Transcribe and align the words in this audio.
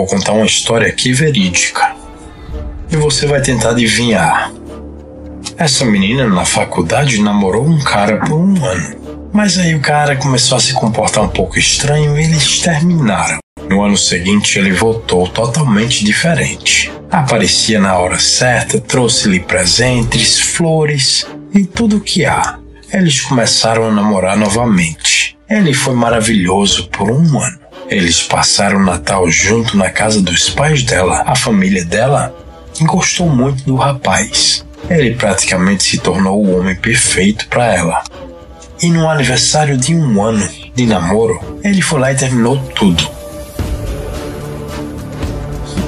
vou 0.00 0.06
contar 0.06 0.32
uma 0.32 0.46
história 0.46 0.88
aqui 0.88 1.12
verídica. 1.12 1.94
E 2.90 2.96
você 2.96 3.26
vai 3.26 3.42
tentar 3.42 3.70
adivinhar. 3.70 4.50
Essa 5.58 5.84
menina 5.84 6.26
na 6.26 6.46
faculdade 6.46 7.20
namorou 7.20 7.66
um 7.66 7.78
cara 7.80 8.16
por 8.16 8.34
um 8.34 8.64
ano. 8.64 9.30
Mas 9.32 9.58
aí 9.58 9.74
o 9.74 9.80
cara 9.80 10.16
começou 10.16 10.56
a 10.56 10.60
se 10.60 10.72
comportar 10.72 11.22
um 11.22 11.28
pouco 11.28 11.58
estranho 11.58 12.18
e 12.18 12.24
eles 12.24 12.60
terminaram. 12.60 13.38
No 13.68 13.82
ano 13.82 13.96
seguinte 13.96 14.58
ele 14.58 14.72
voltou 14.72 15.28
totalmente 15.28 16.02
diferente. 16.02 16.90
Aparecia 17.10 17.78
na 17.78 17.98
hora 17.98 18.18
certa, 18.18 18.80
trouxe-lhe 18.80 19.40
presentes, 19.40 20.38
flores 20.38 21.26
e 21.54 21.64
tudo 21.64 21.98
o 21.98 22.00
que 22.00 22.24
há. 22.24 22.58
Eles 22.92 23.20
começaram 23.20 23.84
a 23.84 23.92
namorar 23.92 24.36
novamente. 24.36 25.36
Ele 25.48 25.74
foi 25.74 25.94
maravilhoso 25.94 26.88
por 26.88 27.10
um 27.10 27.38
ano. 27.38 27.59
Eles 27.90 28.22
passaram 28.22 28.78
o 28.78 28.84
Natal 28.84 29.28
junto 29.28 29.76
na 29.76 29.90
casa 29.90 30.22
dos 30.22 30.48
pais 30.48 30.84
dela. 30.84 31.24
A 31.26 31.34
família 31.34 31.84
dela 31.84 32.32
gostou 32.82 33.28
muito 33.28 33.64
do 33.64 33.74
rapaz. 33.74 34.64
Ele 34.88 35.16
praticamente 35.16 35.82
se 35.82 35.98
tornou 35.98 36.40
o 36.40 36.56
homem 36.56 36.76
perfeito 36.76 37.48
para 37.48 37.74
ela. 37.74 38.04
E 38.80 38.88
no 38.88 39.10
aniversário 39.10 39.76
de 39.76 39.92
um 39.92 40.22
ano 40.22 40.48
de 40.72 40.86
namoro, 40.86 41.40
ele 41.64 41.82
foi 41.82 41.98
lá 41.98 42.12
e 42.12 42.16
terminou 42.16 42.58
tudo. 42.76 43.10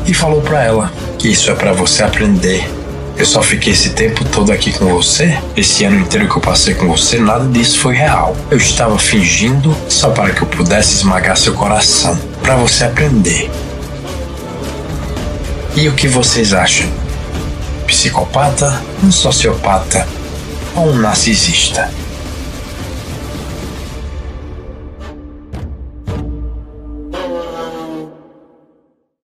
E 0.04 0.12
falou 0.12 0.42
para 0.42 0.64
ela 0.64 0.92
que 1.20 1.28
isso 1.28 1.52
é 1.52 1.54
para 1.54 1.72
você 1.72 2.02
aprender 2.02 2.68
eu 3.16 3.26
só 3.26 3.42
fiquei 3.42 3.72
esse 3.72 3.90
tempo 3.90 4.24
todo 4.24 4.50
aqui 4.52 4.72
com 4.72 4.86
você. 4.86 5.38
Esse 5.56 5.84
ano 5.84 6.00
inteiro 6.00 6.28
que 6.28 6.36
eu 6.36 6.40
passei 6.40 6.74
com 6.74 6.88
você, 6.88 7.18
nada 7.18 7.46
disso 7.46 7.78
foi 7.78 7.94
real. 7.94 8.36
Eu 8.50 8.58
estava 8.58 8.98
fingindo 8.98 9.76
só 9.88 10.10
para 10.10 10.30
que 10.30 10.42
eu 10.42 10.48
pudesse 10.48 10.96
esmagar 10.96 11.36
seu 11.36 11.54
coração, 11.54 12.18
para 12.42 12.56
você 12.56 12.84
aprender. 12.84 13.50
E 15.76 15.88
o 15.88 15.92
que 15.92 16.08
vocês 16.08 16.52
acham? 16.52 16.88
Psicopata, 17.86 18.82
um 19.02 19.10
sociopata 19.10 20.06
ou 20.74 20.90
um 20.90 20.98
narcisista? 20.98 22.01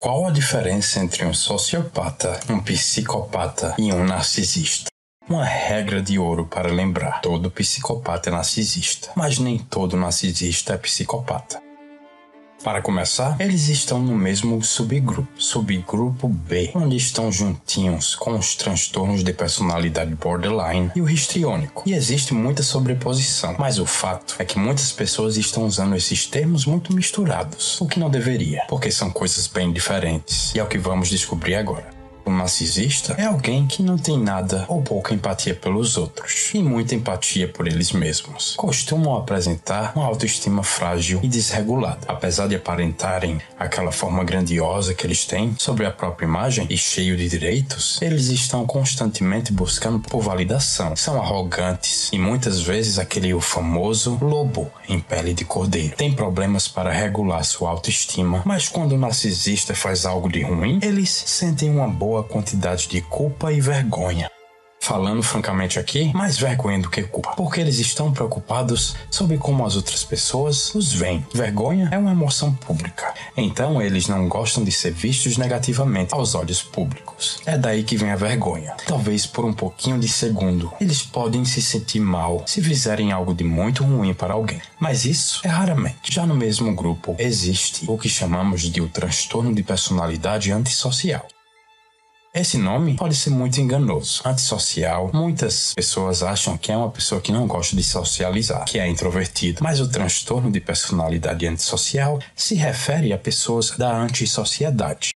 Qual 0.06 0.28
a 0.28 0.30
diferença 0.30 1.00
entre 1.00 1.26
um 1.26 1.34
sociopata, 1.34 2.40
um 2.48 2.60
psicopata 2.60 3.74
e 3.76 3.92
um 3.92 4.06
narcisista? 4.06 4.86
Uma 5.28 5.44
regra 5.44 6.00
de 6.00 6.20
ouro 6.20 6.46
para 6.46 6.72
lembrar: 6.72 7.22
todo 7.22 7.50
psicopata 7.50 8.30
é 8.30 8.32
narcisista, 8.32 9.10
mas 9.16 9.40
nem 9.40 9.58
todo 9.58 9.98
narcisista 9.98 10.76
é 10.76 10.78
psicopata. 10.78 11.65
Para 12.66 12.82
começar, 12.82 13.40
eles 13.40 13.68
estão 13.68 14.00
no 14.00 14.16
mesmo 14.16 14.60
subgrupo, 14.64 15.28
subgrupo 15.38 16.28
B, 16.28 16.72
onde 16.74 16.98
estão 16.98 17.32
juntinhos 17.32 18.16
com 18.16 18.36
os 18.36 18.56
transtornos 18.56 19.24
de 19.24 19.32
personalidade 19.32 20.16
borderline 20.16 20.92
e 20.96 21.00
o 21.00 21.08
histriônico. 21.08 21.84
E 21.86 21.94
existe 21.94 22.34
muita 22.34 22.64
sobreposição, 22.64 23.56
mas 23.60 23.78
o 23.78 23.86
fato 23.86 24.36
é 24.40 24.44
que 24.44 24.58
muitas 24.58 24.92
pessoas 24.92 25.38
estão 25.38 25.68
usando 25.68 25.96
esses 25.96 26.26
termos 26.26 26.66
muito 26.66 26.92
misturados, 26.92 27.80
o 27.80 27.86
que 27.86 28.00
não 28.00 28.10
deveria, 28.10 28.64
porque 28.68 28.90
são 28.90 29.12
coisas 29.12 29.46
bem 29.46 29.72
diferentes. 29.72 30.52
E 30.56 30.60
é 30.60 30.64
o 30.64 30.68
que 30.68 30.80
vamos 30.80 31.08
descobrir 31.08 31.54
agora. 31.54 31.95
O 32.26 32.32
narcisista 32.32 33.14
é 33.20 33.26
alguém 33.26 33.68
que 33.68 33.84
não 33.84 34.00
tem 34.00 34.20
nada 34.20 34.66
ou 34.68 34.82
pouca 34.82 35.14
empatia 35.14 35.54
pelos 35.54 35.96
outros 35.96 36.50
e 36.56 36.64
muita 36.64 36.96
empatia 36.96 37.48
por 37.48 37.68
eles 37.68 37.92
mesmos. 37.92 38.56
Costumam 38.58 39.16
apresentar 39.16 39.94
uma 39.96 40.08
autoestima 40.08 40.64
frágil 40.64 41.20
e 41.22 41.28
desregulada. 41.28 42.00
Apesar 42.08 42.48
de 42.48 42.56
aparentarem 42.56 43.40
aquela 43.60 43.92
forma 43.92 44.24
grandiosa 44.24 44.96
que 44.96 45.06
eles 45.06 45.26
têm 45.26 45.56
sobre 45.60 45.86
a 45.86 45.92
própria 45.92 46.26
imagem 46.26 46.66
e 46.68 46.76
cheio 46.76 47.16
de 47.16 47.30
direitos, 47.30 48.02
eles 48.02 48.28
estão 48.28 48.66
constantemente 48.66 49.54
buscando 49.54 50.00
por 50.00 50.22
validação. 50.22 50.96
São 50.96 51.22
arrogantes 51.22 52.10
e 52.12 52.18
muitas 52.18 52.60
vezes 52.60 52.98
aquele 52.98 53.36
o 53.36 53.42
famoso 53.42 54.18
lobo 54.20 54.72
em 54.90 55.00
pele 55.00 55.34
de 55.34 55.46
cordeiro. 55.46 55.96
Tem 55.96 56.12
problemas 56.12 56.68
para 56.68 56.92
regular 56.92 57.46
sua 57.46 57.70
autoestima, 57.70 58.42
mas 58.46 58.68
quando 58.68 58.94
o 58.94 58.98
narcisista 58.98 59.76
faz 59.76 60.08
algo 60.08 60.28
de 60.28 60.42
ruim, 60.42 60.80
eles 60.82 61.10
sentem 61.28 61.70
uma 61.70 61.88
boa 61.88 62.15
boa 62.16 62.24
quantidade 62.24 62.88
de 62.88 63.02
culpa 63.02 63.52
e 63.52 63.60
vergonha. 63.60 64.32
Falando 64.80 65.24
francamente 65.24 65.80
aqui, 65.80 66.14
mais 66.14 66.38
vergonha 66.38 66.80
do 66.80 66.90
que 66.90 67.02
culpa, 67.02 67.34
porque 67.36 67.60
eles 67.60 67.80
estão 67.80 68.14
preocupados 68.14 68.96
sobre 69.10 69.38
como 69.38 69.66
as 69.66 69.76
outras 69.76 70.04
pessoas 70.04 70.74
os 70.76 70.94
veem. 70.94 71.26
Vergonha 71.34 71.90
é 71.92 71.98
uma 71.98 72.12
emoção 72.12 72.54
pública, 72.54 73.14
então 73.36 73.82
eles 73.82 74.08
não 74.08 74.30
gostam 74.30 74.64
de 74.64 74.72
ser 74.72 74.92
vistos 74.92 75.38
negativamente 75.38 76.14
aos 76.14 76.36
olhos 76.36 76.62
públicos. 76.62 77.42
É 77.46 77.58
daí 77.58 77.84
que 77.84 77.98
vem 77.98 78.12
a 78.12 78.16
vergonha. 78.16 78.76
Talvez 78.86 79.26
por 79.26 79.44
um 79.44 79.54
pouquinho 79.54 80.00
de 80.00 80.08
segundo, 80.08 80.72
eles 80.80 81.02
podem 81.02 81.44
se 81.44 81.62
sentir 81.62 82.00
mal 82.00 82.44
se 82.46 82.62
fizerem 82.62 83.12
algo 83.12 83.34
de 83.34 83.44
muito 83.44 83.84
ruim 83.84 84.14
para 84.14 84.36
alguém, 84.36 84.62
mas 84.80 85.04
isso 85.04 85.42
é 85.44 85.50
raramente. 85.50 86.14
Já 86.14 86.26
no 86.26 86.36
mesmo 86.36 86.74
grupo 86.74 87.16
existe 87.18 87.84
o 87.90 87.98
que 87.98 88.08
chamamos 88.08 88.62
de 88.62 88.80
o 88.80 88.88
transtorno 88.88 89.54
de 89.54 89.64
personalidade 89.64 90.52
antissocial. 90.52 91.28
Esse 92.36 92.58
nome 92.58 92.96
pode 92.96 93.16
ser 93.16 93.30
muito 93.30 93.62
enganoso. 93.62 94.22
Antissocial, 94.26 95.10
muitas 95.14 95.74
pessoas 95.74 96.22
acham 96.22 96.58
que 96.58 96.70
é 96.70 96.76
uma 96.76 96.92
pessoa 96.92 97.22
que 97.22 97.32
não 97.32 97.48
gosta 97.48 97.78
de 97.78 97.82
socializar, 97.82 98.66
que 98.66 98.78
é 98.78 98.86
introvertido. 98.86 99.64
Mas 99.64 99.80
o 99.80 99.88
transtorno 99.90 100.52
de 100.52 100.60
personalidade 100.60 101.48
antissocial 101.48 102.20
se 102.36 102.56
refere 102.56 103.14
a 103.14 103.18
pessoas 103.18 103.72
da 103.78 103.96
antissociedade. 103.96 105.12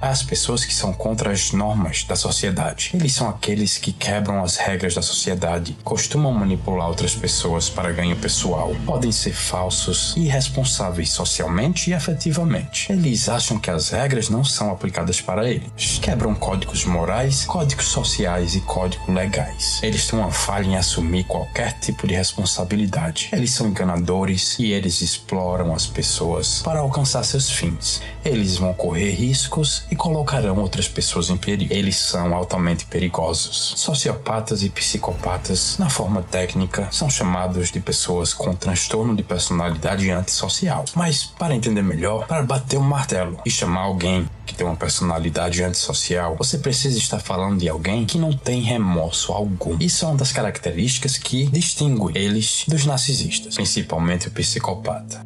As 0.00 0.22
pessoas 0.22 0.64
que 0.64 0.74
são 0.74 0.92
contra 0.92 1.32
as 1.32 1.52
normas 1.52 2.04
da 2.04 2.16
sociedade. 2.16 2.90
Eles 2.94 3.12
são 3.12 3.28
aqueles 3.28 3.78
que 3.78 3.92
quebram 3.92 4.42
as 4.42 4.56
regras 4.56 4.94
da 4.94 5.02
sociedade, 5.02 5.76
costumam 5.82 6.32
manipular 6.32 6.88
outras 6.88 7.14
pessoas 7.14 7.68
para 7.68 7.92
ganho 7.92 8.16
pessoal, 8.16 8.74
podem 8.84 9.12
ser 9.12 9.32
falsos 9.32 10.14
e 10.16 10.20
irresponsáveis 10.20 11.10
socialmente 11.10 11.90
e 11.90 11.94
afetivamente. 11.94 12.90
Eles 12.92 13.28
acham 13.28 13.58
que 13.58 13.70
as 13.70 13.90
regras 13.90 14.28
não 14.28 14.44
são 14.44 14.70
aplicadas 14.70 15.20
para 15.20 15.48
eles, 15.48 15.98
quebram 16.00 16.34
códigos 16.34 16.84
morais, 16.84 17.44
códigos 17.44 17.86
sociais 17.86 18.54
e 18.54 18.60
códigos 18.60 19.08
legais. 19.08 19.80
Eles 19.82 20.06
têm 20.06 20.18
uma 20.18 20.30
falha 20.30 20.66
em 20.66 20.76
assumir 20.76 21.24
qualquer 21.24 21.72
tipo 21.80 22.06
de 22.06 22.14
responsabilidade. 22.14 23.28
Eles 23.32 23.50
são 23.52 23.68
enganadores 23.68 24.58
e 24.58 24.72
eles 24.72 25.00
exploram 25.00 25.74
as 25.74 25.86
pessoas 25.86 26.60
para 26.62 26.80
alcançar 26.80 27.24
seus 27.24 27.50
fins. 27.50 28.02
Eles 28.24 28.56
vão 28.56 28.74
correr 28.74 29.10
riscos 29.10 29.85
e 29.90 29.96
colocarão 29.96 30.58
outras 30.58 30.88
pessoas 30.88 31.30
em 31.30 31.36
perigo. 31.36 31.72
Eles 31.72 31.96
são 31.96 32.34
altamente 32.34 32.86
perigosos. 32.86 33.74
Sociopatas 33.76 34.62
e 34.62 34.70
psicopatas, 34.70 35.78
na 35.78 35.88
forma 35.88 36.22
técnica, 36.22 36.88
são 36.90 37.08
chamados 37.08 37.70
de 37.70 37.80
pessoas 37.80 38.32
com 38.32 38.54
transtorno 38.54 39.14
de 39.14 39.22
personalidade 39.22 40.10
antissocial. 40.10 40.84
Mas, 40.94 41.24
para 41.24 41.54
entender 41.54 41.82
melhor, 41.82 42.26
para 42.26 42.42
bater 42.42 42.78
um 42.78 42.82
martelo 42.82 43.38
e 43.44 43.50
chamar 43.50 43.82
alguém 43.82 44.28
que 44.44 44.54
tem 44.54 44.66
uma 44.66 44.76
personalidade 44.76 45.62
antissocial, 45.62 46.36
você 46.36 46.58
precisa 46.58 46.96
estar 46.98 47.18
falando 47.18 47.58
de 47.58 47.68
alguém 47.68 48.06
que 48.06 48.18
não 48.18 48.32
tem 48.32 48.62
remorso 48.62 49.32
algum. 49.32 49.76
Isso 49.80 50.04
é 50.04 50.08
uma 50.08 50.16
das 50.16 50.32
características 50.32 51.18
que 51.18 51.46
distingue 51.46 52.16
eles 52.16 52.64
dos 52.68 52.86
narcisistas, 52.86 53.56
principalmente 53.56 54.28
o 54.28 54.30
psicopata. 54.30 55.25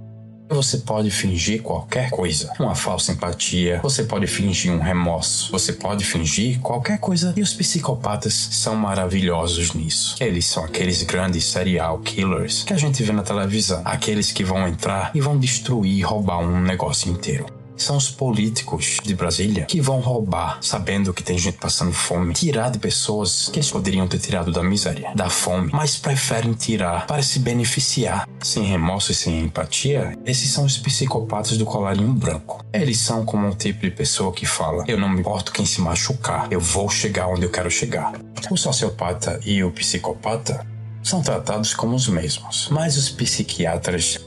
Você 0.50 0.78
pode 0.78 1.10
fingir 1.10 1.62
qualquer 1.62 2.10
coisa, 2.10 2.52
uma 2.58 2.74
falsa 2.74 3.12
empatia, 3.12 3.80
você 3.82 4.02
pode 4.02 4.26
fingir 4.26 4.72
um 4.72 4.80
remorso, 4.80 5.52
você 5.52 5.72
pode 5.72 6.04
fingir 6.04 6.58
qualquer 6.58 6.98
coisa 6.98 7.32
e 7.36 7.40
os 7.40 7.54
psicopatas 7.54 8.34
são 8.34 8.74
maravilhosos 8.74 9.72
nisso. 9.74 10.16
Eles 10.20 10.46
são 10.46 10.64
aqueles 10.64 11.04
grandes 11.04 11.44
serial 11.44 12.00
killers 12.00 12.64
que 12.64 12.72
a 12.72 12.76
gente 12.76 13.00
vê 13.02 13.12
na 13.12 13.22
televisão, 13.22 13.80
aqueles 13.84 14.32
que 14.32 14.42
vão 14.42 14.66
entrar 14.66 15.12
e 15.14 15.20
vão 15.20 15.38
destruir 15.38 15.98
e 15.98 16.02
roubar 16.02 16.40
um 16.40 16.60
negócio 16.60 17.10
inteiro 17.10 17.59
são 17.82 17.96
os 17.96 18.10
políticos 18.10 18.98
de 19.02 19.14
Brasília 19.14 19.64
que 19.64 19.80
vão 19.80 20.00
roubar, 20.00 20.58
sabendo 20.60 21.12
que 21.12 21.22
tem 21.22 21.38
gente 21.38 21.58
passando 21.58 21.92
fome, 21.92 22.34
tirar 22.34 22.70
de 22.70 22.78
pessoas 22.78 23.48
que 23.52 23.58
eles 23.58 23.70
poderiam 23.70 24.06
ter 24.06 24.18
tirado 24.18 24.52
da 24.52 24.62
miséria, 24.62 25.12
da 25.14 25.28
fome, 25.28 25.70
mas 25.72 25.96
preferem 25.96 26.52
tirar 26.52 27.06
para 27.06 27.22
se 27.22 27.38
beneficiar. 27.38 28.28
Sem 28.42 28.64
remorso 28.64 29.12
e 29.12 29.14
sem 29.14 29.40
empatia, 29.40 30.16
esses 30.24 30.50
são 30.50 30.64
os 30.64 30.78
psicopatas 30.78 31.56
do 31.56 31.64
colarinho 31.64 32.12
branco. 32.12 32.64
Eles 32.72 32.98
são 32.98 33.24
como 33.24 33.46
um 33.46 33.52
tipo 33.52 33.80
de 33.80 33.90
pessoa 33.90 34.32
que 34.32 34.46
fala: 34.46 34.84
Eu 34.86 34.98
não 34.98 35.08
me 35.08 35.20
importo 35.20 35.52
quem 35.52 35.66
se 35.66 35.80
machucar, 35.80 36.48
eu 36.50 36.60
vou 36.60 36.88
chegar 36.88 37.28
onde 37.28 37.44
eu 37.44 37.50
quero 37.50 37.70
chegar. 37.70 38.12
O 38.50 38.56
sociopata 38.56 39.40
e 39.44 39.62
o 39.62 39.70
psicopata 39.70 40.66
são 41.02 41.22
tratados 41.22 41.74
como 41.74 41.94
os 41.94 42.08
mesmos, 42.08 42.68
mas 42.70 42.96
os 42.96 43.10
psiquiatras 43.10 44.18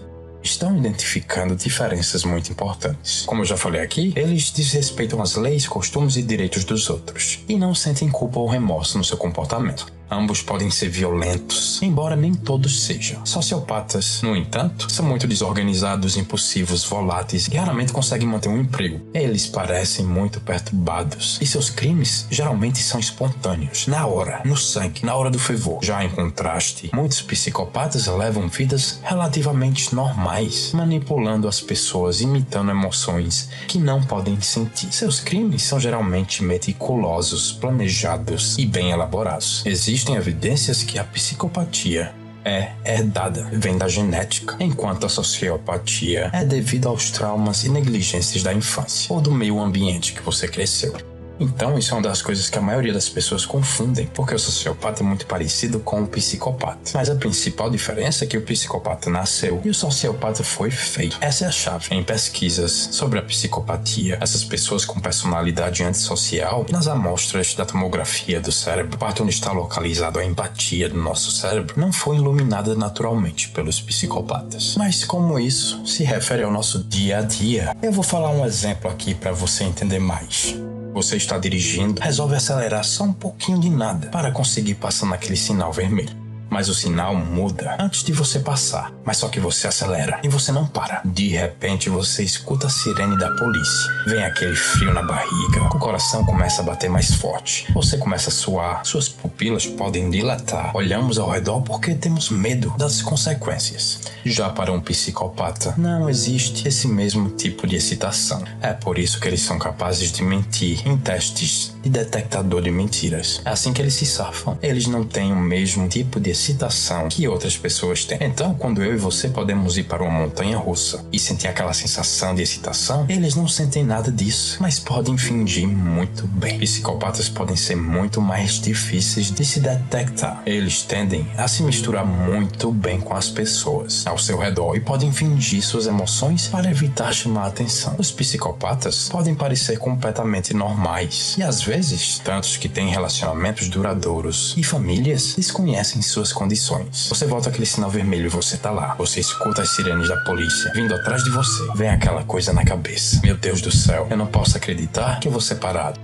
estão 0.43 0.77
identificando 0.77 1.55
diferenças 1.55 2.23
muito 2.23 2.51
importantes. 2.51 3.23
Como 3.25 3.41
eu 3.41 3.45
já 3.45 3.57
falei 3.57 3.81
aqui, 3.81 4.13
eles 4.15 4.51
desrespeitam 4.51 5.21
as 5.21 5.35
leis, 5.35 5.67
costumes 5.67 6.17
e 6.17 6.21
direitos 6.21 6.63
dos 6.63 6.89
outros 6.89 7.39
e 7.47 7.55
não 7.55 7.73
sentem 7.73 8.09
culpa 8.09 8.39
ou 8.39 8.47
remorso 8.47 8.97
no 8.97 9.03
seu 9.03 9.17
comportamento. 9.17 9.91
Ambos 10.13 10.43
podem 10.43 10.69
ser 10.69 10.89
violentos, 10.89 11.81
embora 11.81 12.15
nem 12.15 12.35
todos 12.35 12.83
sejam. 12.83 13.25
Sociopatas, 13.25 14.21
no 14.21 14.35
entanto, 14.35 14.91
são 14.91 15.03
muito 15.03 15.27
desorganizados, 15.27 16.17
impulsivos, 16.17 16.83
voláteis 16.83 17.47
e 17.47 17.57
raramente 17.57 17.91
conseguem 17.91 18.27
manter 18.27 18.47
um 18.47 18.61
emprego. 18.61 19.01
Eles 19.11 19.47
parecem 19.47 20.05
muito 20.05 20.39
perturbados 20.39 21.39
e 21.41 21.47
seus 21.47 21.71
crimes 21.71 22.27
geralmente 22.29 22.77
são 22.77 22.99
espontâneos, 22.99 23.87
na 23.87 24.05
hora, 24.05 24.41
no 24.45 24.55
sangue, 24.55 25.03
na 25.03 25.15
hora 25.15 25.31
do 25.31 25.39
fervor. 25.39 25.79
Já 25.81 26.05
em 26.05 26.09
contraste, 26.09 26.91
muitos 26.93 27.23
psicopatas 27.23 28.05
levam 28.05 28.47
vidas 28.47 28.99
relativamente 29.01 29.95
normais, 29.95 30.73
manipulando 30.73 31.47
as 31.47 31.59
pessoas, 31.59 32.21
imitando 32.21 32.69
emoções 32.69 33.49
que 33.67 33.79
não 33.79 34.03
podem 34.03 34.39
sentir. 34.41 34.93
Seus 34.93 35.19
crimes 35.19 35.63
são 35.63 35.79
geralmente 35.79 36.43
meticulosos, 36.43 37.51
planejados 37.51 38.59
e 38.59 38.65
bem 38.67 38.91
elaborados. 38.91 39.63
Existem 40.03 40.17
evidências 40.17 40.83
que 40.83 40.99
a 40.99 41.03
psicopatia 41.05 42.13
é 42.43 42.73
herdada, 42.85 43.47
vem 43.53 43.77
da 43.77 43.87
genética, 43.87 44.57
enquanto 44.59 45.05
a 45.05 45.09
sociopatia 45.09 46.29
é 46.33 46.43
devido 46.43 46.89
aos 46.89 47.09
traumas 47.09 47.63
e 47.63 47.69
negligências 47.69 48.43
da 48.43 48.53
infância 48.53 49.13
ou 49.15 49.21
do 49.21 49.31
meio 49.31 49.61
ambiente 49.61 50.11
que 50.11 50.21
você 50.21 50.45
cresceu. 50.45 50.93
Então, 51.43 51.77
isso 51.77 51.93
é 51.93 51.97
uma 51.97 52.03
das 52.03 52.21
coisas 52.21 52.49
que 52.49 52.57
a 52.57 52.61
maioria 52.61 52.93
das 52.93 53.09
pessoas 53.09 53.45
confundem, 53.45 54.07
porque 54.13 54.33
o 54.33 54.39
sociopata 54.39 55.03
é 55.03 55.05
muito 55.05 55.25
parecido 55.25 55.79
com 55.79 56.01
o 56.01 56.07
psicopata. 56.07 56.91
Mas 56.93 57.09
a 57.09 57.15
principal 57.15 57.69
diferença 57.69 58.23
é 58.23 58.27
que 58.27 58.37
o 58.37 58.41
psicopata 58.41 59.09
nasceu 59.09 59.61
e 59.63 59.69
o 59.69 59.73
sociopata 59.73 60.43
foi 60.43 60.71
feito. 60.71 61.17
Essa 61.19 61.45
é 61.45 61.47
a 61.47 61.51
chave. 61.51 61.87
Em 61.91 62.03
pesquisas 62.03 62.89
sobre 62.91 63.19
a 63.19 63.21
psicopatia, 63.21 64.17
essas 64.21 64.43
pessoas 64.43 64.85
com 64.85 64.99
personalidade 64.99 65.83
antissocial, 65.83 66.65
nas 66.69 66.87
amostras 66.87 67.53
da 67.55 67.65
tomografia 67.65 68.39
do 68.39 68.51
cérebro, 68.51 68.97
parte 68.97 69.21
onde 69.21 69.33
está 69.33 69.51
localizada 69.51 70.19
a 70.19 70.25
empatia 70.25 70.87
do 70.87 70.97
nosso 70.97 71.31
cérebro, 71.31 71.75
não 71.77 71.91
foi 71.91 72.15
iluminada 72.15 72.73
naturalmente 72.75 73.49
pelos 73.49 73.81
psicopatas. 73.81 74.75
Mas 74.77 75.03
como 75.03 75.37
isso 75.37 75.85
se 75.85 76.03
refere 76.03 76.43
ao 76.43 76.51
nosso 76.51 76.83
dia 76.83 77.19
a 77.19 77.21
dia, 77.21 77.75
eu 77.81 77.91
vou 77.91 78.03
falar 78.03 78.29
um 78.29 78.45
exemplo 78.45 78.89
aqui 78.89 79.13
para 79.13 79.31
você 79.31 79.63
entender 79.63 79.99
mais. 79.99 80.55
Você 80.93 81.17
está 81.17 81.37
dirigindo, 81.37 82.01
resolve 82.01 82.35
acelerar 82.35 82.83
só 82.83 83.03
um 83.03 83.13
pouquinho 83.13 83.59
de 83.59 83.69
nada 83.69 84.07
para 84.09 84.31
conseguir 84.31 84.75
passar 84.75 85.07
naquele 85.07 85.35
sinal 85.35 85.73
vermelho 85.73 86.22
mas 86.53 86.69
o 86.69 86.75
sinal 86.75 87.15
muda 87.15 87.75
antes 87.79 88.03
de 88.03 88.13
você 88.13 88.39
passar. 88.39 88.93
Mas 89.03 89.17
só 89.17 89.27
que 89.27 89.39
você 89.39 89.67
acelera 89.67 90.19
e 90.21 90.29
você 90.29 90.51
não 90.51 90.67
para. 90.67 91.01
De 91.03 91.29
repente 91.29 91.89
você 91.89 92.21
escuta 92.23 92.67
a 92.67 92.69
sirene 92.69 93.17
da 93.17 93.31
polícia. 93.31 93.91
Vem 94.05 94.23
aquele 94.23 94.55
frio 94.55 94.93
na 94.93 95.01
barriga, 95.01 95.63
o 95.73 95.79
coração 95.79 96.23
começa 96.23 96.61
a 96.61 96.65
bater 96.65 96.91
mais 96.91 97.15
forte. 97.15 97.65
Você 97.73 97.97
começa 97.97 98.29
a 98.29 98.31
suar, 98.31 98.85
suas 98.85 99.09
pupilas 99.09 99.65
podem 99.65 100.11
dilatar. 100.11 100.77
Olhamos 100.77 101.17
ao 101.17 101.31
redor 101.31 101.61
porque 101.61 101.95
temos 101.95 102.29
medo 102.29 102.71
das 102.77 103.01
consequências. 103.01 104.01
Já 104.23 104.49
para 104.49 104.71
um 104.71 104.79
psicopata, 104.79 105.73
não 105.75 106.07
existe 106.07 106.67
esse 106.67 106.87
mesmo 106.87 107.31
tipo 107.31 107.65
de 107.65 107.77
excitação. 107.77 108.43
É 108.61 108.73
por 108.73 108.99
isso 108.99 109.19
que 109.19 109.27
eles 109.27 109.41
são 109.41 109.57
capazes 109.57 110.11
de 110.11 110.21
mentir 110.21 110.87
em 110.87 110.95
testes 110.97 111.73
de 111.81 111.89
detectador 111.89 112.61
de 112.61 112.69
mentiras. 112.69 113.41
É 113.43 113.49
assim 113.49 113.73
que 113.73 113.81
eles 113.81 113.95
se 113.95 114.05
safam. 114.05 114.57
Eles 114.61 114.85
não 114.85 115.03
têm 115.03 115.33
o 115.33 115.39
mesmo 115.39 115.87
tipo 115.87 116.19
de 116.19 116.29
excitação 116.43 117.07
que 117.07 117.27
outras 117.27 117.55
pessoas 117.57 118.03
têm. 118.03 118.17
Então, 118.21 118.53
quando 118.53 118.83
eu 118.83 118.93
e 118.93 118.97
você 118.97 119.29
podemos 119.29 119.77
ir 119.77 119.83
para 119.83 120.03
uma 120.03 120.11
montanha 120.11 120.57
russa 120.57 121.05
e 121.11 121.17
sentir 121.17 121.47
aquela 121.47 121.73
sensação 121.73 122.35
de 122.35 122.41
excitação, 122.41 123.05
eles 123.07 123.35
não 123.35 123.47
sentem 123.47 123.83
nada 123.83 124.11
disso, 124.11 124.57
mas 124.59 124.79
podem 124.79 125.17
fingir 125.17 125.67
muito 125.67 126.27
bem. 126.27 126.59
Psicopatas 126.59 127.29
podem 127.29 127.55
ser 127.55 127.75
muito 127.75 128.19
mais 128.19 128.59
difíceis 128.59 129.31
de 129.31 129.45
se 129.45 129.61
detectar. 129.61 130.43
Eles 130.45 130.81
tendem 130.81 131.25
a 131.37 131.47
se 131.47 131.63
misturar 131.63 132.05
muito 132.05 132.71
bem 132.71 132.99
com 132.99 133.13
as 133.13 133.29
pessoas 133.29 134.05
ao 134.05 134.17
seu 134.17 134.37
redor 134.37 134.75
e 134.75 134.81
podem 134.81 135.11
fingir 135.13 135.63
suas 135.63 135.87
emoções 135.87 136.47
para 136.47 136.69
evitar 136.69 137.13
chamar 137.13 137.43
a 137.43 137.47
atenção. 137.47 137.95
Os 137.97 138.11
psicopatas 138.11 139.07
podem 139.07 139.33
parecer 139.33 139.77
completamente 139.77 140.53
normais 140.53 141.35
e 141.37 141.43
às 141.43 141.61
vezes, 141.61 142.19
tantos 142.19 142.57
que 142.57 142.67
têm 142.67 142.89
relacionamentos 142.89 143.69
duradouros 143.69 144.53
e 144.57 144.63
famílias 144.63 145.35
desconhecem 145.35 146.01
suas 146.01 146.32
condições. 146.33 147.07
Você 147.09 147.25
volta 147.25 147.49
aquele 147.49 147.65
sinal 147.65 147.89
vermelho 147.89 148.25
e 148.25 148.29
você 148.29 148.57
tá 148.57 148.71
lá. 148.71 148.95
Você 148.95 149.19
escuta 149.19 149.61
as 149.61 149.69
sirenes 149.75 150.09
da 150.09 150.17
polícia 150.17 150.71
vindo 150.73 150.93
atrás 150.93 151.23
de 151.23 151.29
você. 151.29 151.71
Vem 151.75 151.89
aquela 151.89 152.23
coisa 152.23 152.51
na 152.51 152.65
cabeça. 152.65 153.19
Meu 153.23 153.37
Deus 153.37 153.61
do 153.61 153.71
céu, 153.71 154.07
eu 154.09 154.17
não 154.17 154.27
posso 154.27 154.57
acreditar 154.57 155.19
que 155.19 155.27
eu 155.27 155.31
vou 155.31 155.41
ser 155.41 155.55
parado. 155.55 155.99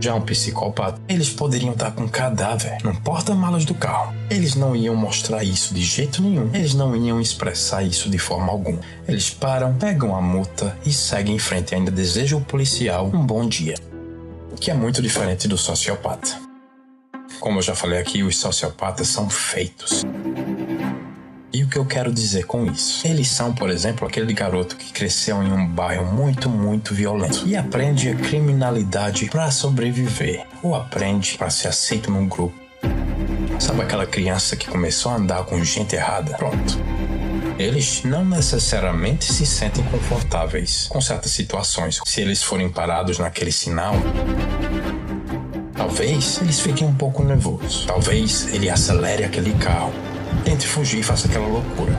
Já 0.00 0.14
um 0.14 0.20
psicopata, 0.20 1.00
eles 1.08 1.28
poderiam 1.28 1.72
estar 1.72 1.90
com 1.90 2.04
um 2.04 2.08
cadáver 2.08 2.78
no 2.84 2.94
porta-malas 3.00 3.64
do 3.64 3.74
carro. 3.74 4.14
Eles 4.30 4.54
não 4.54 4.76
iam 4.76 4.94
mostrar 4.94 5.42
isso 5.42 5.74
de 5.74 5.82
jeito 5.82 6.22
nenhum. 6.22 6.50
Eles 6.54 6.72
não 6.72 6.94
iam 6.94 7.20
expressar 7.20 7.82
isso 7.82 8.08
de 8.08 8.18
forma 8.18 8.52
alguma. 8.52 8.78
Eles 9.08 9.28
param, 9.28 9.74
pegam 9.74 10.14
a 10.14 10.22
multa 10.22 10.76
e 10.86 10.92
seguem 10.92 11.34
em 11.34 11.38
frente 11.38 11.74
ainda 11.74 11.90
desejam 11.90 12.38
ao 12.38 12.44
policial 12.44 13.10
um 13.12 13.26
bom 13.26 13.48
dia. 13.48 13.74
O 14.52 14.54
que 14.54 14.70
é 14.70 14.74
muito 14.74 15.02
diferente 15.02 15.48
do 15.48 15.58
sociopata. 15.58 16.47
Como 17.40 17.58
eu 17.58 17.62
já 17.62 17.74
falei 17.74 17.98
aqui, 17.98 18.22
os 18.22 18.36
sociopatas 18.36 19.08
são 19.08 19.30
feitos. 19.30 20.04
E 21.52 21.64
o 21.64 21.68
que 21.68 21.78
eu 21.78 21.86
quero 21.86 22.12
dizer 22.12 22.44
com 22.44 22.66
isso? 22.66 23.06
Eles 23.06 23.28
são, 23.30 23.54
por 23.54 23.70
exemplo, 23.70 24.06
aquele 24.06 24.32
garoto 24.34 24.76
que 24.76 24.92
cresceu 24.92 25.42
em 25.42 25.50
um 25.50 25.66
bairro 25.66 26.06
muito, 26.12 26.48
muito 26.48 26.94
violento 26.94 27.42
e 27.46 27.56
aprende 27.56 28.10
a 28.10 28.14
criminalidade 28.14 29.26
para 29.26 29.50
sobreviver, 29.50 30.46
ou 30.62 30.74
aprende 30.74 31.38
para 31.38 31.48
ser 31.48 31.68
aceito 31.68 32.10
num 32.10 32.28
grupo. 32.28 32.54
Sabe 33.58 33.82
aquela 33.82 34.06
criança 34.06 34.56
que 34.56 34.68
começou 34.68 35.10
a 35.10 35.16
andar 35.16 35.44
com 35.44 35.62
gente 35.64 35.96
errada? 35.96 36.36
Pronto. 36.36 36.78
Eles 37.58 38.04
não 38.04 38.24
necessariamente 38.24 39.24
se 39.32 39.44
sentem 39.44 39.82
confortáveis 39.86 40.86
com 40.88 41.00
certas 41.00 41.32
situações. 41.32 41.98
Se 42.06 42.20
eles 42.20 42.40
forem 42.40 42.68
parados 42.68 43.18
naquele 43.18 43.50
sinal, 43.50 43.94
Talvez 45.78 46.40
eles 46.42 46.58
fiquem 46.60 46.88
um 46.88 46.92
pouco 46.92 47.22
nervosos. 47.22 47.86
Talvez 47.86 48.52
ele 48.52 48.68
acelere 48.68 49.22
aquele 49.22 49.54
carro, 49.54 49.92
tente 50.44 50.66
fugir 50.66 50.98
e 50.98 51.02
faça 51.04 51.28
aquela 51.28 51.46
loucura 51.46 51.96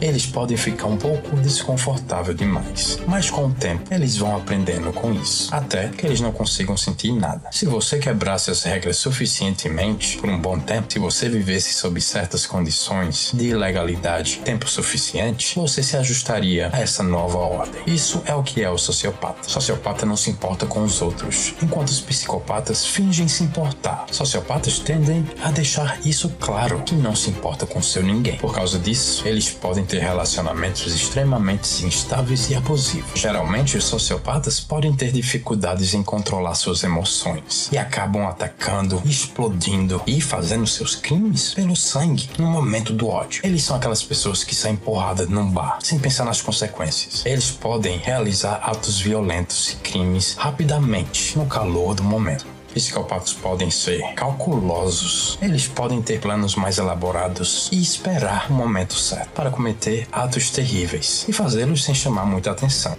eles 0.00 0.26
podem 0.26 0.56
ficar 0.56 0.86
um 0.86 0.96
pouco 0.96 1.36
desconfortável 1.36 2.34
demais. 2.34 2.98
Mas 3.06 3.30
com 3.30 3.46
o 3.46 3.52
tempo, 3.52 3.92
eles 3.92 4.16
vão 4.16 4.36
aprendendo 4.36 4.92
com 4.92 5.12
isso, 5.12 5.54
até 5.54 5.88
que 5.88 6.06
eles 6.06 6.20
não 6.20 6.32
consigam 6.32 6.76
sentir 6.76 7.12
nada. 7.12 7.48
Se 7.50 7.66
você 7.66 7.98
quebrasse 7.98 8.50
as 8.50 8.62
regras 8.62 8.96
suficientemente 8.96 10.18
por 10.18 10.28
um 10.28 10.38
bom 10.38 10.58
tempo, 10.58 10.92
se 10.92 10.98
você 10.98 11.28
vivesse 11.28 11.74
sob 11.74 12.00
certas 12.00 12.46
condições 12.46 13.30
de 13.34 13.48
ilegalidade 13.48 14.40
tempo 14.44 14.68
suficiente, 14.68 15.54
você 15.56 15.82
se 15.82 15.96
ajustaria 15.96 16.70
a 16.72 16.80
essa 16.80 17.02
nova 17.02 17.38
ordem. 17.38 17.82
Isso 17.86 18.22
é 18.24 18.34
o 18.34 18.42
que 18.42 18.62
é 18.62 18.70
o 18.70 18.78
sociopata. 18.78 19.46
O 19.46 19.50
sociopata 19.50 20.06
não 20.06 20.16
se 20.16 20.30
importa 20.30 20.66
com 20.66 20.82
os 20.82 21.02
outros, 21.02 21.54
enquanto 21.62 21.88
os 21.88 22.00
psicopatas 22.00 22.86
fingem 22.86 23.28
se 23.28 23.42
importar. 23.42 24.06
Sociopatas 24.10 24.78
tendem 24.78 25.26
a 25.42 25.50
deixar 25.50 26.00
isso 26.04 26.28
claro, 26.40 26.82
que 26.82 26.94
não 26.94 27.14
se 27.14 27.30
importa 27.30 27.66
com 27.66 27.82
seu 27.82 28.02
ninguém. 28.02 28.36
Por 28.38 28.54
causa 28.54 28.78
disso, 28.78 29.26
eles 29.26 29.50
podem 29.50 29.84
ter 29.88 30.00
relacionamentos 30.00 30.94
extremamente 30.94 31.84
instáveis 31.84 32.50
e 32.50 32.54
abusivos. 32.54 33.18
Geralmente, 33.18 33.76
os 33.76 33.84
sociopatas 33.84 34.60
podem 34.60 34.92
ter 34.92 35.10
dificuldades 35.10 35.94
em 35.94 36.02
controlar 36.02 36.54
suas 36.54 36.84
emoções 36.84 37.70
e 37.72 37.78
acabam 37.78 38.26
atacando, 38.26 39.02
explodindo 39.04 40.02
e 40.06 40.20
fazendo 40.20 40.66
seus 40.66 40.94
crimes 40.94 41.54
pelo 41.54 41.74
sangue 41.74 42.28
no 42.38 42.46
momento 42.46 42.92
do 42.92 43.08
ódio. 43.08 43.40
Eles 43.42 43.62
são 43.62 43.76
aquelas 43.76 44.02
pessoas 44.02 44.44
que 44.44 44.54
saem 44.54 44.76
porrada 44.76 45.24
num 45.26 45.50
bar 45.50 45.78
sem 45.82 45.98
pensar 45.98 46.24
nas 46.24 46.42
consequências. 46.42 47.24
Eles 47.24 47.50
podem 47.50 47.96
realizar 47.98 48.60
atos 48.62 49.00
violentos 49.00 49.72
e 49.72 49.76
crimes 49.76 50.34
rapidamente 50.34 51.38
no 51.38 51.46
calor 51.46 51.94
do 51.94 52.04
momento. 52.04 52.57
Psicopatas 52.78 53.32
podem 53.32 53.72
ser 53.72 54.14
calculosos. 54.14 55.36
Eles 55.42 55.66
podem 55.66 56.00
ter 56.00 56.20
planos 56.20 56.54
mais 56.54 56.78
elaborados 56.78 57.68
e 57.72 57.82
esperar 57.82 58.48
o 58.48 58.54
momento 58.54 58.94
certo 58.94 59.30
para 59.30 59.50
cometer 59.50 60.06
atos 60.12 60.50
terríveis 60.50 61.26
e 61.28 61.32
fazê-los 61.32 61.82
sem 61.82 61.92
chamar 61.92 62.24
muita 62.24 62.52
atenção. 62.52 62.96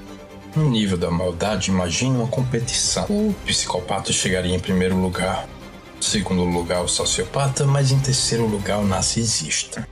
No 0.54 0.70
nível 0.70 0.98
da 0.98 1.10
maldade, 1.10 1.72
imagine 1.72 2.18
uma 2.18 2.28
competição. 2.28 3.06
O 3.10 3.34
psicopata 3.46 4.12
chegaria 4.12 4.54
em 4.54 4.60
primeiro 4.60 4.98
lugar, 4.98 5.48
segundo 6.02 6.44
lugar 6.44 6.84
o 6.84 6.88
sociopata, 6.90 7.66
mas 7.66 7.90
em 7.94 8.00
terceiro 8.00 8.46
lugar 8.46 8.80
o 8.80 8.86
narcisista. 8.86 9.88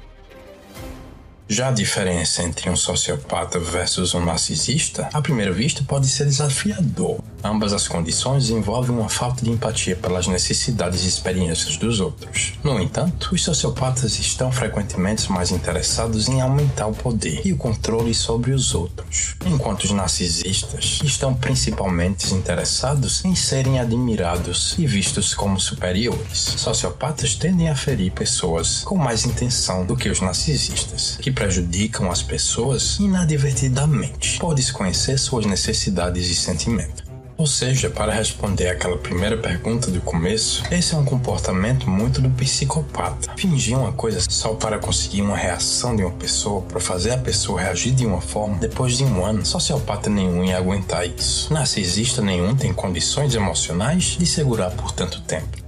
Já 1.49 1.69
a 1.69 1.71
diferença 1.71 2.43
entre 2.43 2.69
um 2.69 2.75
sociopata 2.75 3.57
versus 3.57 4.13
um 4.13 4.25
narcisista, 4.25 5.07
à 5.13 5.21
primeira 5.21 5.53
vista, 5.53 5.81
pode 5.81 6.05
ser 6.07 6.25
desafiador. 6.25 7.21
Ambas 7.41 7.71
as 7.71 7.87
condições 7.87 8.49
envolvem 8.49 8.93
uma 8.93 9.07
falta 9.07 9.45
de 9.45 9.49
empatia 9.49 9.95
pelas 9.95 10.27
necessidades 10.27 11.05
e 11.05 11.07
experiências 11.07 11.77
dos 11.77 12.01
outros. 12.01 12.53
No 12.63 12.81
entanto, 12.81 13.29
os 13.31 13.43
sociopatas 13.43 14.19
estão 14.19 14.51
frequentemente 14.51 15.31
mais 15.31 15.51
interessados 15.51 16.27
em 16.27 16.41
aumentar 16.41 16.87
o 16.87 16.93
poder 16.93 17.41
e 17.45 17.53
o 17.53 17.57
controle 17.57 18.13
sobre 18.13 18.51
os 18.51 18.75
outros, 18.75 19.35
enquanto 19.45 19.83
os 19.83 19.91
narcisistas 19.91 20.99
estão 21.03 21.33
principalmente 21.33 22.33
interessados 22.33 23.23
em 23.23 23.35
serem 23.35 23.79
admirados 23.79 24.75
e 24.77 24.85
vistos 24.85 25.33
como 25.33 25.59
superiores. 25.59 26.39
Sociopatas 26.57 27.35
tendem 27.35 27.69
a 27.69 27.75
ferir 27.75 28.11
pessoas 28.11 28.81
com 28.83 28.97
mais 28.97 29.25
intenção 29.25 29.85
do 29.85 29.95
que 29.95 30.09
os 30.09 30.19
narcisistas, 30.19 31.17
que 31.21 31.31
prejudicam 31.37 32.09
as 32.09 32.23
pessoas 32.23 32.97
inadvertidamente 32.99 34.39
por 34.39 34.55
desconhecer 34.55 35.19
suas 35.19 35.45
necessidades 35.45 36.31
e 36.31 36.35
sentimentos. 36.35 37.03
Ou 37.37 37.45
seja, 37.45 37.91
para 37.91 38.11
responder 38.11 38.69
aquela 38.69 38.97
primeira 38.97 39.37
pergunta 39.37 39.91
do 39.91 40.01
começo, 40.01 40.63
esse 40.71 40.95
é 40.95 40.97
um 40.97 41.05
comportamento 41.05 41.87
muito 41.87 42.19
do 42.19 42.29
psicopata. 42.31 43.31
Fingir 43.37 43.77
uma 43.77 43.91
coisa 43.91 44.19
só 44.27 44.55
para 44.55 44.79
conseguir 44.79 45.21
uma 45.21 45.37
reação 45.37 45.95
de 45.95 46.01
uma 46.01 46.11
pessoa, 46.13 46.63
para 46.63 46.79
fazer 46.79 47.11
a 47.11 47.17
pessoa 47.19 47.61
reagir 47.61 47.93
de 47.93 48.07
uma 48.07 48.19
forma, 48.19 48.57
depois 48.57 48.97
de 48.97 49.03
um 49.03 49.23
ano, 49.23 49.45
sociopata 49.45 50.09
nenhum 50.09 50.43
ia 50.43 50.57
aguentar 50.57 51.05
isso. 51.05 51.53
Narcisista 51.53 52.19
nenhum 52.19 52.55
tem 52.55 52.73
condições 52.73 53.35
emocionais 53.35 54.17
de 54.17 54.25
segurar 54.25 54.71
por 54.71 54.91
tanto 54.91 55.21
tempo. 55.21 55.66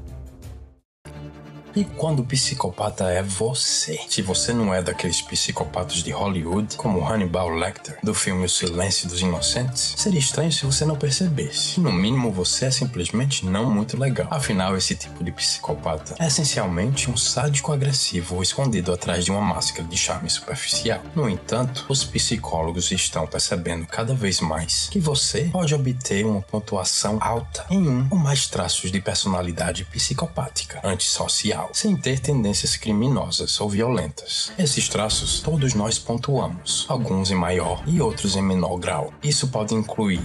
E 1.76 1.84
quando 1.84 2.22
o 2.22 2.26
psicopata 2.26 3.06
é 3.06 3.22
você? 3.22 4.00
Se 4.10 4.22
você 4.22 4.52
não 4.52 4.74
é 4.74 4.82
daqueles 4.82 5.22
psicopatas 5.22 5.98
de 5.98 6.12
Hollywood, 6.12 6.76
como 6.76 7.06
Hannibal 7.06 7.50
Lecter, 7.50 7.98
do 8.02 8.14
filme 8.14 8.46
O 8.46 8.50
Silêncio 8.50 9.08
dos 9.08 9.22
Inocentes, 9.22 9.94
seria 9.98 10.20
estranho 10.20 10.52
se 10.52 10.66
você 10.66 10.84
não 10.84 10.96
percebesse. 10.96 11.80
No 11.80 11.92
mínimo, 11.92 12.32
você 12.32 12.66
é 12.66 12.72
simplesmente 12.72 13.46
não 13.46 13.70
muito 13.70 13.98
legal. 13.98 14.28
Afinal, 14.32 14.76
esse 14.76 14.96
tipo 14.96 15.24
de 15.24 15.32
psicopata 15.32 16.16
é 16.20 16.28
essencialmente 16.28 17.10
um 17.10 17.18
sádico 17.18 17.72
agressivo 17.72 18.42
escondido 18.42 18.92
atrás 18.92 19.24
de 19.24 19.32
uma 19.32 19.42
máscara 19.42 19.88
de 19.88 19.98
charme 19.98 20.30
superficial. 20.30 21.02
No 21.16 21.30
entanto, 21.30 21.86
os 21.88 22.04
psicólogos 22.04 22.92
estão 22.92 23.28
percebendo 23.28 23.86
cada 23.86 24.16
vez 24.16 24.40
mais 24.40 24.90
que 24.90 25.00
você 25.00 25.50
pode 25.52 25.76
obter 25.76 26.26
uma 26.26 26.42
pontuação 26.42 27.20
alta 27.22 27.66
em 27.70 27.88
um 27.88 28.08
ou 28.10 28.18
mais 28.18 28.48
traços 28.48 28.92
de 28.92 29.00
personalidade 29.00 29.86
psicopática, 29.86 30.80
antissocial 30.84 31.59
sem 31.74 31.96
ter 31.96 32.20
tendências 32.20 32.76
criminosas 32.76 33.60
ou 33.60 33.70
violentas. 33.70 34.52
Esses 34.58 34.88
traços 34.88 35.40
todos 35.40 35.74
nós 35.74 36.00
pontuamos, 36.00 36.86
alguns 36.88 37.32
em 37.32 37.36
maior 37.36 37.84
e 37.86 38.02
outros 38.02 38.36
em 38.36 38.42
menor 38.42 38.78
grau. 38.78 39.14
Isso 39.24 39.48
pode 39.50 39.74
incluir 39.74 40.22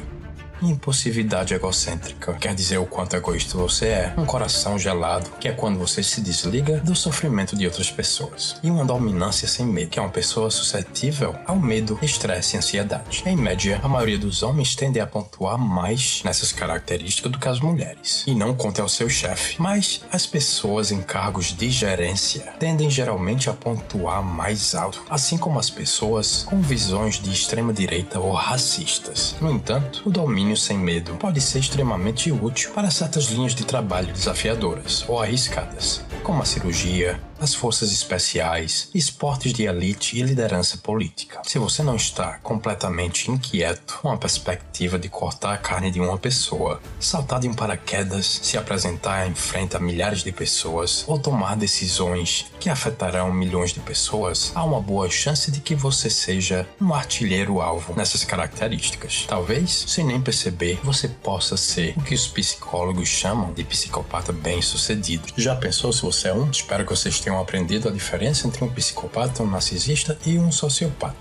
Impulsividade 0.62 1.54
egocêntrica 1.54 2.32
quer 2.34 2.54
dizer 2.54 2.78
o 2.78 2.86
quanto 2.86 3.16
egoísta 3.16 3.56
você 3.56 3.86
é. 3.86 4.14
Um 4.16 4.24
coração 4.24 4.78
gelado, 4.78 5.30
que 5.40 5.48
é 5.48 5.52
quando 5.52 5.78
você 5.78 6.02
se 6.02 6.20
desliga 6.20 6.78
do 6.78 6.94
sofrimento 6.94 7.56
de 7.56 7.66
outras 7.66 7.90
pessoas. 7.90 8.56
E 8.62 8.70
uma 8.70 8.84
dominância 8.84 9.46
sem 9.48 9.66
medo, 9.66 9.90
que 9.90 9.98
é 9.98 10.02
uma 10.02 10.10
pessoa 10.10 10.50
suscetível 10.50 11.34
ao 11.46 11.58
medo, 11.58 11.98
estresse 12.02 12.56
e 12.56 12.58
ansiedade. 12.58 13.22
Em 13.26 13.36
média, 13.36 13.80
a 13.82 13.88
maioria 13.88 14.18
dos 14.18 14.42
homens 14.42 14.74
tende 14.74 15.00
a 15.00 15.06
pontuar 15.06 15.58
mais 15.58 16.22
nessas 16.24 16.52
características 16.52 17.32
do 17.32 17.38
que 17.38 17.48
as 17.48 17.60
mulheres. 17.60 18.24
E 18.26 18.34
não 18.34 18.54
conte 18.54 18.80
ao 18.80 18.88
seu 18.88 19.08
chefe. 19.08 19.60
Mas 19.60 20.02
as 20.10 20.26
pessoas 20.26 20.90
em 20.90 21.02
cargos 21.02 21.54
de 21.56 21.70
gerência 21.70 22.54
tendem 22.58 22.90
geralmente 22.90 23.50
a 23.50 23.52
pontuar 23.52 24.22
mais 24.22 24.74
alto, 24.74 25.02
assim 25.10 25.36
como 25.36 25.58
as 25.58 25.70
pessoas 25.70 26.44
com 26.44 26.60
visões 26.60 27.18
de 27.20 27.30
extrema 27.30 27.72
direita 27.72 28.20
ou 28.20 28.32
racistas. 28.32 29.34
No 29.40 29.50
entanto, 29.50 30.02
o 30.04 30.10
domínio 30.10 30.43
sem 30.56 30.76
medo 30.76 31.14
pode 31.14 31.40
ser 31.40 31.60
extremamente 31.60 32.30
útil 32.30 32.70
para 32.72 32.90
certas 32.90 33.24
linhas 33.26 33.54
de 33.54 33.64
trabalho 33.64 34.12
desafiadoras 34.12 35.04
ou 35.08 35.20
arriscadas, 35.20 36.02
como 36.22 36.42
a 36.42 36.44
cirurgia, 36.44 37.18
as 37.40 37.54
forças 37.54 37.92
especiais, 37.92 38.88
esportes 38.94 39.52
de 39.52 39.64
elite 39.64 40.18
e 40.18 40.22
liderança 40.22 40.78
política. 40.78 41.40
Se 41.44 41.58
você 41.58 41.82
não 41.82 41.96
está 41.96 42.38
completamente 42.42 43.30
inquieto 43.30 43.98
com 44.02 44.10
a 44.10 44.16
perspectiva 44.16 44.98
de 44.98 45.08
cortar 45.08 45.54
a 45.54 45.58
carne 45.58 45.90
de 45.90 46.00
uma 46.00 46.18
pessoa, 46.18 46.80
saltar 46.98 47.40
de 47.40 47.48
um 47.48 47.54
paraquedas, 47.54 48.40
se 48.42 48.56
apresentar 48.56 49.28
em 49.28 49.34
frente 49.34 49.76
a 49.76 49.80
milhares 49.80 50.22
de 50.22 50.32
pessoas 50.32 51.04
ou 51.06 51.18
tomar 51.18 51.56
decisões 51.56 52.46
que 52.60 52.70
afetarão 52.70 53.32
milhões 53.32 53.72
de 53.72 53.80
pessoas, 53.80 54.52
há 54.54 54.64
uma 54.64 54.80
boa 54.80 55.10
chance 55.10 55.50
de 55.50 55.60
que 55.60 55.74
você 55.74 56.08
seja 56.08 56.66
um 56.80 56.94
artilheiro-alvo 56.94 57.94
nessas 57.94 58.24
características. 58.24 59.24
Talvez, 59.28 59.84
sem 59.88 60.04
nem 60.04 60.20
perceber, 60.20 60.80
você 60.82 61.08
possa 61.08 61.56
ser 61.56 61.94
o 61.96 62.02
que 62.02 62.14
os 62.14 62.26
psicólogos 62.26 63.08
chamam 63.08 63.52
de 63.52 63.64
psicopata 63.64 64.32
bem-sucedido. 64.32 65.24
Já 65.36 65.54
pensou 65.56 65.92
se 65.92 66.02
você 66.02 66.28
é 66.28 66.34
um? 66.34 66.50
Espero 66.50 66.84
que 66.84 66.90
vocês 66.90 67.20
tenham 67.24 67.40
aprendido 67.40 67.88
a 67.88 67.92
diferença 67.92 68.46
entre 68.46 68.62
um 68.62 68.68
psicopata, 68.68 69.42
um 69.42 69.50
narcisista 69.50 70.16
e 70.26 70.38
um 70.38 70.52
sociopata. 70.52 71.12